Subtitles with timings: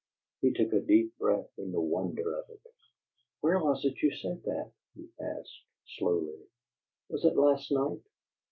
[0.41, 2.63] He took a deep breath in the wonder of it.
[3.41, 5.61] "Where was it you said that?" he asked,
[5.99, 6.39] slowly.
[7.09, 8.01] "Was it last night?"